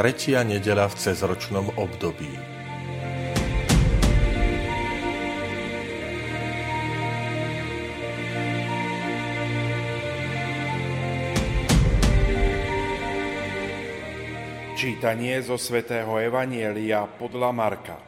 [0.00, 2.32] tretia nedela v cezročnom období.
[14.72, 18.00] Čítanie zo svätého Evanielia podľa Marka.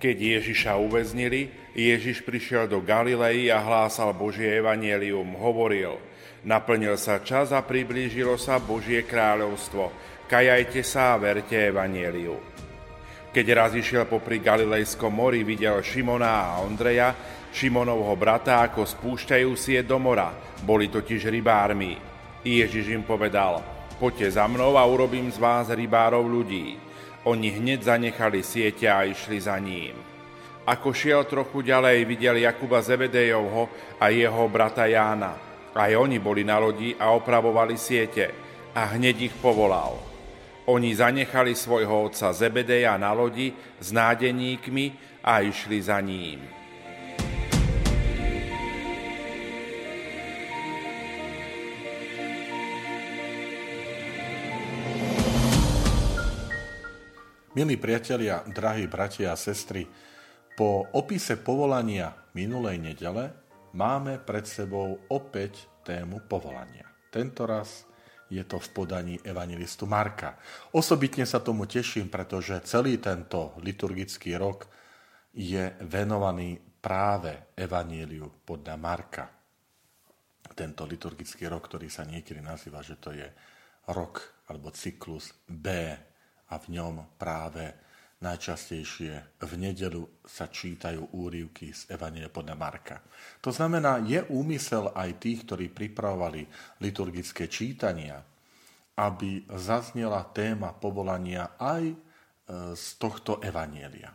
[0.00, 6.00] Keď Ježiša uväznili, Ježiš prišiel do Galilei a hlásal Božie evanielium, hovoril,
[6.48, 12.36] naplnil sa čas a priblížilo sa Božie kráľovstvo, kajajte sa a verte Evangeliu.
[13.32, 17.16] Keď raz išiel popri Galilejskom mori, videl Šimona a Ondreja,
[17.48, 20.28] Šimonovho brata, ako spúšťajú je do mora,
[20.64, 21.96] boli totiž rybármi.
[22.44, 23.64] Ježiš im povedal,
[23.96, 26.76] poďte za mnou a urobím z vás rybárov ľudí.
[27.24, 29.96] Oni hneď zanechali siete a išli za ním.
[30.68, 35.32] Ako šiel trochu ďalej, videl Jakuba Zebedejovho a jeho brata Jána.
[35.72, 38.32] Aj oni boli na lodi a opravovali siete
[38.76, 40.07] a hneď ich povolal.
[40.68, 44.92] Oni zanechali svojho otca Zebedeja na lodi s nádeníkmi
[45.24, 46.44] a išli za ním.
[57.56, 59.88] Milí priatelia, drahí bratia a sestry,
[60.52, 63.32] po opise povolania minulej nedele
[63.72, 66.84] máme pred sebou opäť tému povolania.
[67.08, 67.88] Tento raz
[68.28, 70.36] je to v podaní evangelistu Marka.
[70.76, 74.68] Osobitne sa tomu teším, pretože celý tento liturgický rok
[75.32, 79.24] je venovaný práve evaníliu podľa Marka.
[80.52, 83.28] Tento liturgický rok, ktorý sa niekedy nazýva, že to je
[83.88, 85.68] rok alebo cyklus B
[86.48, 87.87] a v ňom práve
[88.18, 92.96] najčastejšie v nedelu sa čítajú úrivky z Evanielia podľa Marka.
[93.38, 96.42] To znamená, je úmysel aj tých, ktorí pripravovali
[96.82, 98.18] liturgické čítania,
[98.98, 101.96] aby zaznela téma povolania aj e,
[102.74, 104.10] z tohto Evanielia.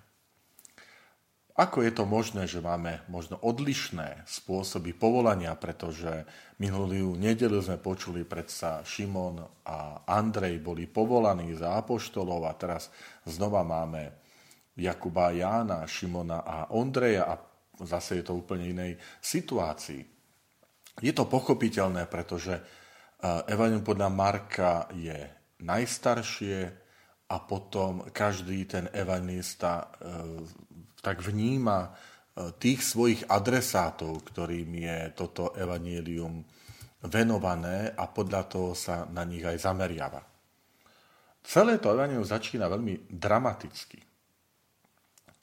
[1.53, 6.25] Ako je to možné, že máme možno odlišné spôsoby povolania, pretože
[6.57, 12.89] minulú nedelu sme počuli predsa Šimon a Andrej boli povolaní za apoštolov a teraz
[13.29, 14.17] znova máme
[14.73, 17.37] Jakuba Jána, Šimona a Ondreja a
[17.85, 20.01] zase je to úplne inej situácii.
[21.05, 22.61] Je to pochopiteľné, pretože e,
[23.45, 25.29] Evangelium podľa Marka je
[25.61, 26.57] najstaršie
[27.29, 30.09] a potom každý ten evangelista e,
[31.03, 31.89] tak vníma e,
[32.55, 36.39] tých svojich adresátov, ktorým je toto evanílium
[37.03, 40.23] venované a podľa toho sa na nich aj zameriava.
[41.43, 43.99] Celé to evanílium začína veľmi dramaticky.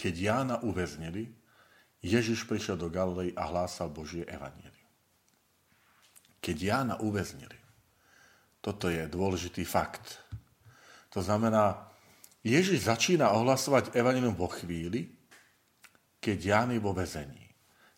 [0.01, 1.29] Keď Jána uväznili,
[2.01, 4.73] Ježiš prišiel do Galilei a hlásal Božie evanílium.
[6.41, 7.61] Keď Jána uväznili,
[8.65, 10.25] toto je dôležitý fakt.
[11.13, 11.93] To znamená,
[12.41, 15.20] Ježiš začína ohlasovať evanílium vo chvíli,
[16.21, 17.49] keď Ján je vo vezení.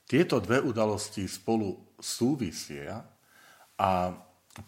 [0.07, 3.03] Tieto dve udalosti spolu súvisia
[3.79, 3.91] a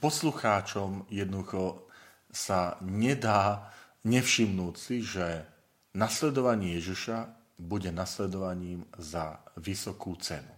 [0.01, 1.87] poslucháčom jednoducho
[2.35, 3.71] sa nedá
[4.03, 5.47] nevšimnúť si, že
[5.95, 7.19] nasledovanie Ježiša
[7.61, 10.51] bude nasledovaním za vysokú cenu.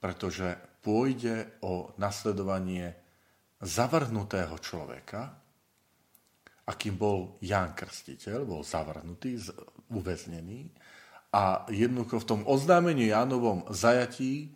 [0.00, 2.96] Pretože pôjde o nasledovanie
[3.62, 5.38] zavrhnutého človeka,
[6.66, 9.38] akým bol Ján Krstiteľ, bol zavrhnutý,
[9.92, 10.66] uväznený,
[11.32, 14.52] a jednoducho v tom oznámení Jánovom zajatí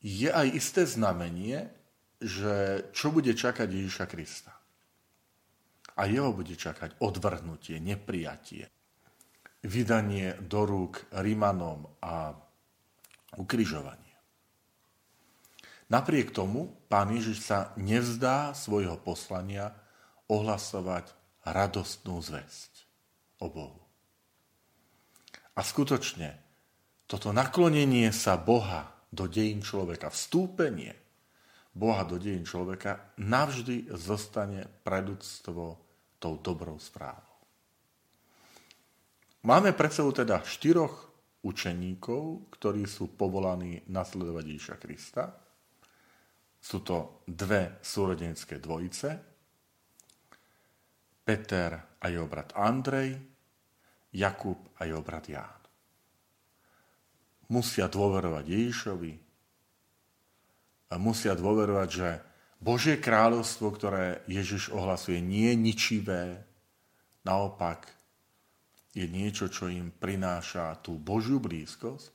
[0.00, 1.68] je aj isté znamenie,
[2.16, 4.56] že čo bude čakať Ježiša Krista.
[5.94, 8.72] A jeho bude čakať odvrhnutie, neprijatie,
[9.62, 12.32] vydanie do rúk Rímanom a
[13.36, 14.16] ukrižovanie.
[15.92, 19.76] Napriek tomu pán Ježiš sa nevzdá svojho poslania
[20.32, 21.12] ohlasovať
[21.44, 22.88] radostnú zväzť
[23.44, 23.83] o Bohu.
[25.54, 26.34] A skutočne,
[27.06, 30.98] toto naklonenie sa Boha do dejín človeka, vstúpenie
[31.74, 35.64] Boha do dejín človeka navždy zostane predúctvo
[36.22, 37.34] tou dobrou správou.
[39.44, 41.10] Máme pred sebou teda štyroch
[41.44, 45.24] učeníkov, ktorí sú povolaní nasledovať Ježiša Krista.
[46.56, 49.08] Sú to dve súrodenecké dvojice.
[51.20, 51.70] Peter
[52.00, 53.33] a jeho brat Andrej,
[54.14, 55.62] Jakub a jeho brat Ján.
[57.50, 59.12] Musia dôverovať Ježišovi
[60.88, 62.08] a musia dôverovať, že
[62.62, 66.24] Božie kráľovstvo, ktoré Ježiš ohlasuje, nie je ničivé,
[67.26, 67.90] naopak
[68.94, 72.14] je niečo, čo im prináša tú Božiu blízkosť.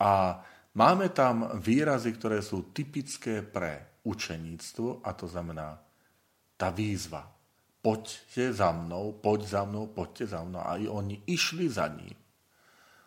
[0.00, 0.40] A
[0.78, 5.76] máme tam výrazy, ktoré sú typické pre učeníctvo, a to znamená
[6.54, 7.26] tá výzva.
[7.84, 10.64] Poďte za mnou, poď za mnou, poďte za mnou.
[10.64, 12.16] A i oni išli za ním.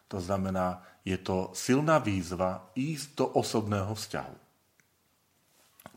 [0.06, 4.38] To znamená, je to silná výzva ísť do osobného vzťahu.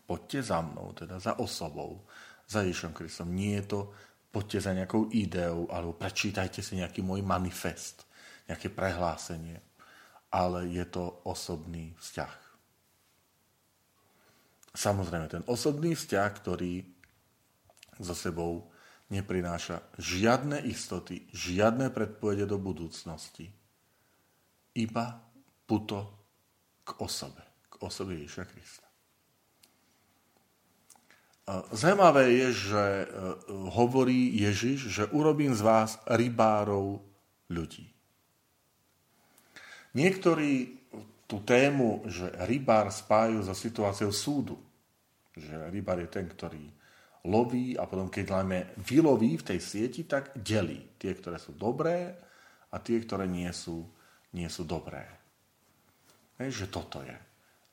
[0.08, 2.00] Poďte za mnou, teda za osobou,
[2.48, 3.36] za Ježišom Kristom.
[3.36, 3.80] Nie je to
[4.32, 8.08] poďte za nejakou ideou, alebo prečítajte si nejaký môj manifest,
[8.48, 9.60] nejaké prehlásenie.
[10.32, 12.34] Ale je to osobný vzťah.
[14.72, 16.86] Samozrejme, ten osobný vzťah, ktorý
[18.00, 18.72] so sebou
[19.12, 23.50] neprináša žiadne istoty, žiadne predpovede do budúcnosti.
[24.74, 25.18] Iba
[25.66, 25.98] puto
[26.86, 28.90] k osobe, k osobe Ježiša Krista.
[31.74, 33.06] Zaujímavé je, že e,
[33.74, 37.02] hovorí Ježiš, že urobím z vás rybárov
[37.50, 37.90] ľudí.
[39.90, 40.78] Niektorí
[41.26, 44.62] tú tému, že rybár spájajú so situáciou súdu.
[45.34, 46.62] Že rybár je ten, ktorý
[47.28, 52.16] loví a potom keď najmä vyloví v tej sieti, tak delí tie, ktoré sú dobré
[52.70, 53.84] a tie, ktoré nie sú,
[54.32, 55.04] nie sú dobré.
[56.40, 57.12] Hej, že toto je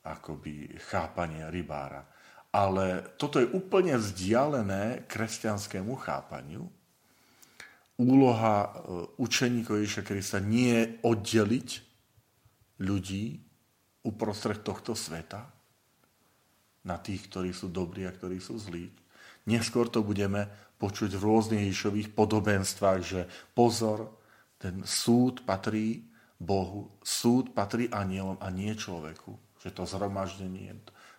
[0.03, 2.03] akoby chápanie rybára
[2.57, 6.65] ale toto je úplne vzdialené kresťanskému chápaniu.
[8.01, 8.69] Úloha e,
[9.21, 11.69] učeníkov Ježiša Krista nie je oddeliť
[12.81, 13.41] ľudí
[14.05, 15.49] uprostred tohto sveta
[16.87, 18.89] na tých, ktorí sú dobrí a ktorí sú zlí.
[19.47, 23.21] Neskôr to budeme počuť v rôznych Ježišových podobenstvách, že
[23.55, 24.13] pozor,
[24.59, 26.05] ten súd patrí
[26.37, 29.57] Bohu, súd patrí anielom a nie človeku.
[29.57, 30.69] Že to zhromaždenie,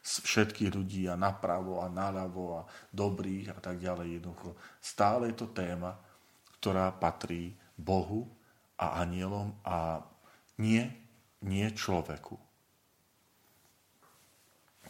[0.03, 4.23] všetkých ľudí a napravo a naľavo a dobrých a tak ďalej.
[4.23, 5.99] Jednoducho stále je to téma,
[6.63, 8.31] ktorá patrí Bohu
[8.79, 10.03] a anielom a
[10.59, 10.87] nie,
[11.43, 12.39] nie človeku.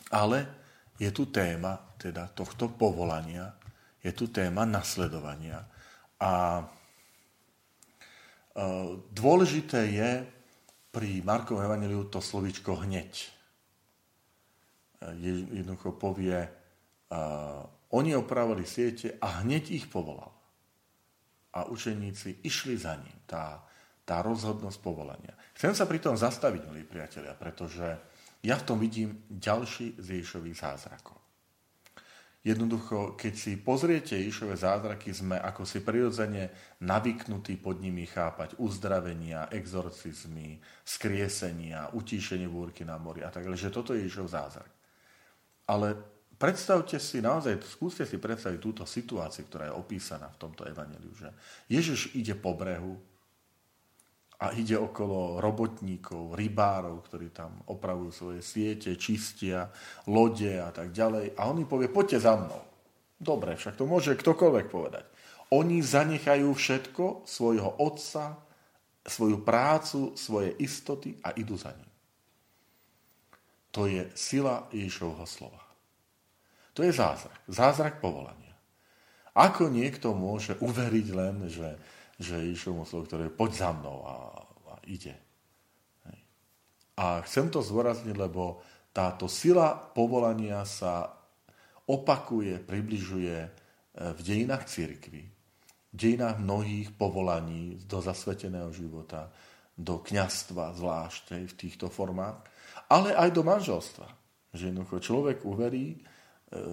[0.09, 0.49] Ale
[0.99, 3.55] je tu téma teda tohto povolania,
[4.03, 5.63] je tu téma nasledovania.
[6.19, 6.65] A e,
[9.15, 10.11] dôležité je
[10.91, 13.39] pri Markovom evaneliu to slovičko hneď
[15.53, 17.63] jednoducho povie, uh,
[17.95, 20.35] oni opravili siete a hneď ich povolal.
[21.55, 23.17] A učeníci išli za ním.
[23.25, 23.65] Tá,
[24.05, 25.35] tá rozhodnosť povolania.
[25.57, 27.99] Chcem sa pri tom zastaviť, milí priatelia, pretože
[28.43, 31.19] ja v tom vidím ďalší z Ježišových zázrakov.
[32.47, 39.51] Jednoducho, keď si pozriete Ježišové zázraky, sme ako si prirodzene navyknutí pod nimi chápať uzdravenia,
[39.51, 44.71] exorcizmy, skriesenia, utíšenie búrky na mori a tak ďalej, že toto je Ježišov zázrak.
[45.67, 45.99] Ale
[46.39, 51.35] predstavte si, naozaj skúste si predstaviť túto situáciu, ktorá je opísaná v tomto evaneliu, že
[51.67, 53.03] Ježiš ide po brehu
[54.39, 59.67] a ide okolo robotníkov, rybárov, ktorí tam opravujú svoje siete, čistia,
[60.07, 61.35] lode a tak ďalej.
[61.35, 62.63] A on im povie, poďte za mnou.
[63.19, 65.05] Dobre, však to môže ktokoľvek povedať.
[65.51, 68.39] Oni zanechajú všetko svojho otca,
[69.03, 71.91] svoju prácu, svoje istoty a idú za ním.
[73.75, 75.61] To je sila Ježišovho slova.
[76.79, 77.43] To je zázrak.
[77.51, 78.55] Zázrak povolania.
[79.35, 81.75] Ako niekto môže uveriť len, že,
[82.19, 84.15] že Ježišovmu slovo, ktoré poď za mnou a,
[84.71, 85.15] a ide.
[86.99, 88.59] A chcem to zvorazniť, lebo
[88.91, 91.07] táto sila povolania sa
[91.87, 93.51] opakuje, približuje e,
[93.95, 95.23] v dejinách církvy,
[95.89, 99.31] v dejinách mnohých povolaní do zasveteného života,
[99.79, 102.43] do kňastva zvlášť v týchto formách
[102.89, 104.09] ale aj do manželstva.
[104.57, 106.01] Že jednoducho človek uverí,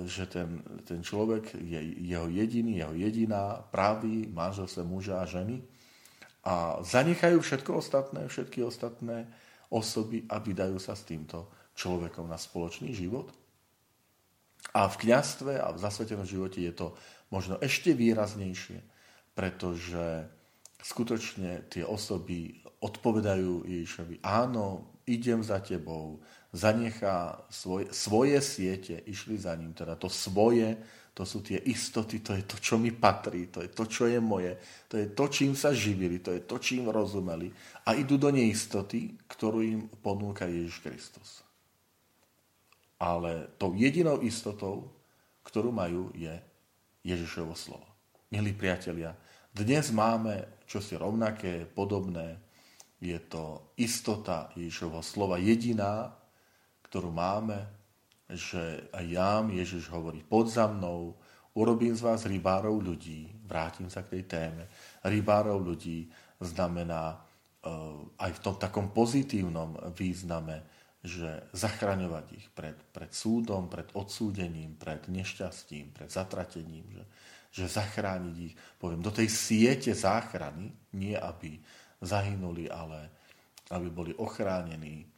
[0.08, 5.60] že ten, ten človek je jeho jediný, jeho jediná, pravý manželstvo muža a ženy
[6.46, 9.28] a zanechajú všetko ostatné, všetky ostatné
[9.74, 13.34] osoby a vydajú sa s týmto človekom na spoločný život.
[14.72, 16.96] A v kňastve a v zasvetenom živote je to
[17.34, 18.80] možno ešte výraznejšie,
[19.36, 20.30] pretože
[20.80, 26.22] skutočne tie osoby odpovedajú Ježišovi, áno, idem za tebou,
[26.56, 30.80] zanechá svoj, svoje siete, išli za ním, teda to svoje,
[31.16, 34.20] to sú tie istoty, to je to, čo mi patrí, to je to, čo je
[34.20, 34.56] moje,
[34.88, 37.52] to je to, čím sa živili, to je to, čím rozumeli
[37.88, 41.30] a idú do neistoty, ktorú im ponúka Ježiš Kristus.
[43.00, 44.88] Ale tou jedinou istotou,
[45.44, 46.32] ktorú majú, je
[47.04, 47.88] Ježišovo slovo.
[48.32, 49.16] Milí priatelia,
[49.56, 52.40] dnes máme čosi rovnaké, podobné.
[53.00, 56.12] Je to istota Ježišovho slova jediná,
[56.96, 57.60] ktorú máme,
[58.32, 61.12] že aj jám Ježiš hovorí pod za mnou,
[61.52, 64.64] urobím z vás rybárov ľudí, vrátim sa k tej téme,
[65.04, 66.08] rybárov ľudí
[66.40, 70.64] znamená uh, aj v tom takom pozitívnom význame,
[71.04, 77.04] že zachraňovať ich pred, pred súdom, pred odsúdením, pred nešťastím, pred zatratením, že,
[77.52, 81.60] že zachrániť ich, poviem, do tej siete záchrany, nie aby
[82.00, 83.12] zahynuli, ale
[83.76, 85.12] aby boli ochránení,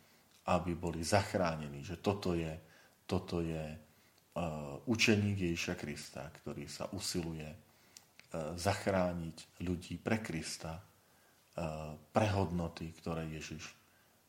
[0.48, 2.56] aby boli zachránení, že toto je,
[3.04, 11.94] toto je uh, učeník Ježiša Krista, ktorý sa usiluje uh, zachrániť ľudí pre Krista, uh,
[12.12, 13.76] pre hodnoty, ktoré Ježiš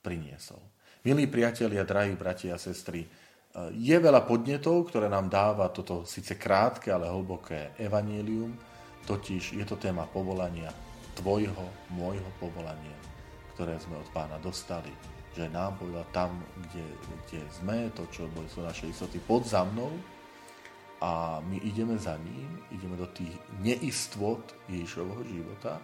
[0.02, 0.58] priniesol.
[1.06, 3.06] Milí priatelia, drahí bratia a sestry,
[3.74, 8.52] je veľa podnetov, ktoré nám dáva toto síce krátke, ale hlboké evanílium,
[9.08, 10.68] totiž je to téma povolania
[11.16, 12.94] tvojho, môjho povolania,
[13.56, 15.17] ktoré sme od pána dostali.
[15.38, 16.34] Že nám povedal tam,
[16.66, 16.82] kde,
[17.22, 19.94] kde sme, to, čo sú naše istoty, pod za mnou
[20.98, 23.30] a my ideme za ním, ideme do tých
[23.62, 25.78] neistvot Ježišovho života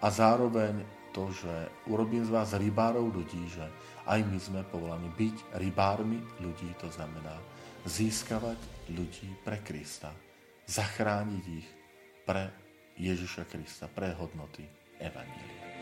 [0.00, 0.80] a zároveň
[1.12, 1.52] to, že
[1.92, 3.68] urobím z vás rybárov ľudí, že
[4.08, 7.36] aj my sme povolaní byť rybármi ľudí, to znamená
[7.84, 10.08] získavať ľudí pre Krista,
[10.64, 11.68] zachrániť ich
[12.24, 12.48] pre
[12.96, 14.64] Ježiša Krista, pre hodnoty
[14.96, 15.73] Evanília.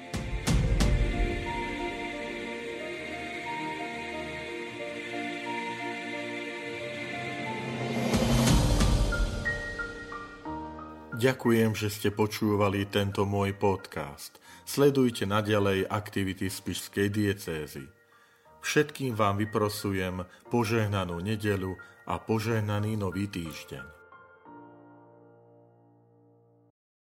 [11.22, 14.42] Ďakujem, že ste počúvali tento môj podcast.
[14.66, 17.86] Sledujte naďalej aktivity Spišskej diecézy.
[18.58, 21.78] Všetkým vám vyprosujem požehnanú nedelu
[22.10, 24.01] a požehnaný nový týždeň.